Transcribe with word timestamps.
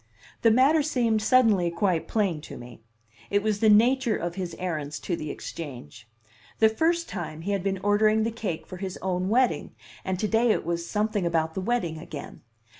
The 0.41 0.49
matter 0.49 0.81
seemed 0.81 1.21
suddenly 1.21 1.69
quite 1.69 2.07
plain 2.07 2.41
to 2.49 2.57
me: 2.57 2.81
it 3.29 3.43
was 3.43 3.59
the 3.59 3.69
nature 3.69 4.17
of 4.17 4.33
his 4.33 4.55
errands 4.57 4.99
to 5.01 5.15
the 5.15 5.29
Exchange. 5.29 6.07
The 6.57 6.69
first 6.69 7.07
time 7.07 7.41
he 7.41 7.51
had 7.51 7.61
been 7.61 7.77
ordering 7.83 8.23
the 8.23 8.31
cake 8.31 8.65
for 8.65 8.77
his 8.77 8.97
own 9.03 9.29
wedding, 9.29 9.75
and 10.03 10.17
to 10.17 10.27
day 10.27 10.49
it 10.49 10.65
was 10.65 10.89
something 10.89 11.23
about 11.27 11.53
the 11.53 11.61
wedding 11.61 11.99
again. 11.99 12.41